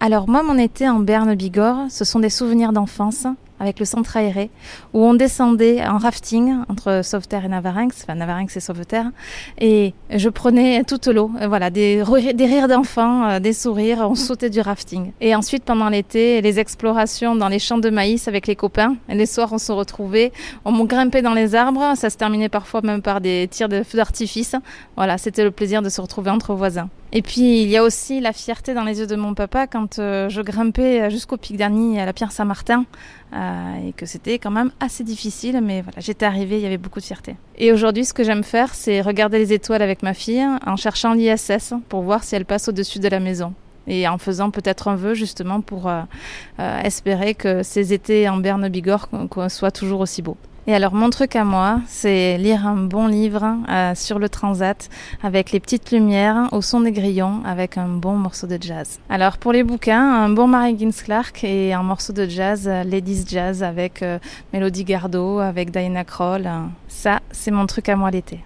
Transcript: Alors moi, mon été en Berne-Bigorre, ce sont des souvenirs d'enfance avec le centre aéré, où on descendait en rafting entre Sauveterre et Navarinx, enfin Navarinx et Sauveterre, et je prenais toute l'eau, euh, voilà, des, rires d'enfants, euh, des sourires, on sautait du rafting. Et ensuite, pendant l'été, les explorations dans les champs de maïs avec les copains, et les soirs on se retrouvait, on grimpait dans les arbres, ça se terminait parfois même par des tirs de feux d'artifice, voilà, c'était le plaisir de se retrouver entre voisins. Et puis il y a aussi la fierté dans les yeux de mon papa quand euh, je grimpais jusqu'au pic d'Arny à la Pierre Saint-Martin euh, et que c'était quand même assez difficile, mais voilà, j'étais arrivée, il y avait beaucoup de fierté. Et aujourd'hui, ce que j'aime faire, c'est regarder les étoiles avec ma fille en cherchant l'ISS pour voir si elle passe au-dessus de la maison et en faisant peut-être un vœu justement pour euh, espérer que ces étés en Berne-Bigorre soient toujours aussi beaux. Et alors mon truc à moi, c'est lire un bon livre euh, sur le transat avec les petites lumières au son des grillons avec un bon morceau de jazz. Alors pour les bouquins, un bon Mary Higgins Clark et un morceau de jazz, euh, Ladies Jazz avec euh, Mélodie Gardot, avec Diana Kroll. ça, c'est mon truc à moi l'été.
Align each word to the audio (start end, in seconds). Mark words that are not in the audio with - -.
Alors 0.00 0.28
moi, 0.28 0.42
mon 0.42 0.56
été 0.56 0.88
en 0.88 1.00
Berne-Bigorre, 1.00 1.90
ce 1.90 2.04
sont 2.04 2.20
des 2.20 2.30
souvenirs 2.30 2.72
d'enfance 2.72 3.26
avec 3.60 3.80
le 3.80 3.84
centre 3.84 4.16
aéré, 4.16 4.50
où 4.92 5.04
on 5.04 5.14
descendait 5.14 5.84
en 5.84 5.98
rafting 5.98 6.58
entre 6.68 7.00
Sauveterre 7.02 7.44
et 7.44 7.48
Navarinx, 7.48 8.04
enfin 8.04 8.14
Navarinx 8.14 8.56
et 8.56 8.60
Sauveterre, 8.60 9.10
et 9.60 9.94
je 10.10 10.28
prenais 10.28 10.84
toute 10.84 11.08
l'eau, 11.08 11.30
euh, 11.40 11.48
voilà, 11.48 11.70
des, 11.70 12.02
rires 12.02 12.68
d'enfants, 12.68 13.28
euh, 13.28 13.40
des 13.40 13.52
sourires, 13.52 14.06
on 14.08 14.14
sautait 14.14 14.50
du 14.50 14.60
rafting. 14.60 15.12
Et 15.20 15.34
ensuite, 15.34 15.64
pendant 15.64 15.88
l'été, 15.88 16.40
les 16.40 16.58
explorations 16.60 17.34
dans 17.34 17.48
les 17.48 17.58
champs 17.58 17.78
de 17.78 17.90
maïs 17.90 18.28
avec 18.28 18.46
les 18.46 18.56
copains, 18.56 18.96
et 19.08 19.14
les 19.14 19.26
soirs 19.26 19.52
on 19.52 19.58
se 19.58 19.72
retrouvait, 19.72 20.32
on 20.64 20.84
grimpait 20.84 21.22
dans 21.22 21.34
les 21.34 21.54
arbres, 21.54 21.94
ça 21.96 22.10
se 22.10 22.16
terminait 22.16 22.48
parfois 22.48 22.80
même 22.82 23.02
par 23.02 23.20
des 23.20 23.48
tirs 23.50 23.68
de 23.68 23.82
feux 23.82 23.98
d'artifice, 23.98 24.54
voilà, 24.96 25.18
c'était 25.18 25.44
le 25.44 25.50
plaisir 25.50 25.82
de 25.82 25.88
se 25.88 26.00
retrouver 26.00 26.30
entre 26.30 26.54
voisins. 26.54 26.88
Et 27.12 27.22
puis 27.22 27.62
il 27.62 27.68
y 27.68 27.76
a 27.76 27.82
aussi 27.82 28.20
la 28.20 28.32
fierté 28.32 28.74
dans 28.74 28.84
les 28.84 29.00
yeux 29.00 29.06
de 29.06 29.16
mon 29.16 29.34
papa 29.34 29.66
quand 29.66 29.98
euh, 29.98 30.28
je 30.28 30.42
grimpais 30.42 31.10
jusqu'au 31.10 31.38
pic 31.38 31.56
d'Arny 31.56 31.98
à 31.98 32.04
la 32.04 32.12
Pierre 32.12 32.32
Saint-Martin 32.32 32.84
euh, 33.32 33.88
et 33.88 33.92
que 33.92 34.04
c'était 34.04 34.38
quand 34.38 34.50
même 34.50 34.72
assez 34.78 35.04
difficile, 35.04 35.60
mais 35.62 35.80
voilà, 35.80 36.00
j'étais 36.00 36.26
arrivée, 36.26 36.56
il 36.56 36.62
y 36.62 36.66
avait 36.66 36.76
beaucoup 36.76 37.00
de 37.00 37.04
fierté. 37.04 37.36
Et 37.56 37.72
aujourd'hui, 37.72 38.04
ce 38.04 38.12
que 38.12 38.24
j'aime 38.24 38.44
faire, 38.44 38.74
c'est 38.74 39.00
regarder 39.00 39.38
les 39.38 39.54
étoiles 39.54 39.80
avec 39.80 40.02
ma 40.02 40.12
fille 40.12 40.46
en 40.66 40.76
cherchant 40.76 41.14
l'ISS 41.14 41.72
pour 41.88 42.02
voir 42.02 42.24
si 42.24 42.34
elle 42.34 42.44
passe 42.44 42.68
au-dessus 42.68 42.98
de 42.98 43.08
la 43.08 43.20
maison 43.20 43.54
et 43.86 44.06
en 44.06 44.18
faisant 44.18 44.50
peut-être 44.50 44.88
un 44.88 44.96
vœu 44.96 45.14
justement 45.14 45.62
pour 45.62 45.88
euh, 45.88 46.02
espérer 46.84 47.34
que 47.34 47.62
ces 47.62 47.94
étés 47.94 48.28
en 48.28 48.36
Berne-Bigorre 48.36 49.08
soient 49.48 49.70
toujours 49.70 50.00
aussi 50.00 50.20
beaux. 50.20 50.36
Et 50.68 50.74
alors 50.74 50.92
mon 50.92 51.08
truc 51.08 51.34
à 51.34 51.44
moi, 51.44 51.80
c'est 51.86 52.36
lire 52.36 52.66
un 52.66 52.76
bon 52.76 53.06
livre 53.06 53.56
euh, 53.70 53.94
sur 53.94 54.18
le 54.18 54.28
transat 54.28 54.90
avec 55.22 55.50
les 55.50 55.60
petites 55.60 55.90
lumières 55.92 56.50
au 56.52 56.60
son 56.60 56.82
des 56.82 56.92
grillons 56.92 57.40
avec 57.46 57.78
un 57.78 57.88
bon 57.88 58.16
morceau 58.16 58.46
de 58.46 58.58
jazz. 58.60 59.00
Alors 59.08 59.38
pour 59.38 59.54
les 59.54 59.62
bouquins, 59.62 59.98
un 59.98 60.28
bon 60.28 60.46
Mary 60.46 60.72
Higgins 60.72 60.92
Clark 60.92 61.42
et 61.42 61.72
un 61.72 61.82
morceau 61.82 62.12
de 62.12 62.26
jazz, 62.26 62.68
euh, 62.68 62.84
Ladies 62.84 63.24
Jazz 63.26 63.62
avec 63.62 64.02
euh, 64.02 64.18
Mélodie 64.52 64.84
Gardot, 64.84 65.38
avec 65.38 65.70
Diana 65.70 66.04
Kroll. 66.04 66.46
ça, 66.86 67.20
c'est 67.30 67.50
mon 67.50 67.64
truc 67.64 67.88
à 67.88 67.96
moi 67.96 68.10
l'été. 68.10 68.36